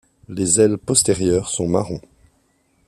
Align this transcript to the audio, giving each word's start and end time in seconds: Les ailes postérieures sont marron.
Les 0.29 0.59
ailes 0.59 0.79
postérieures 0.79 1.47
sont 1.47 1.67
marron. 1.67 2.01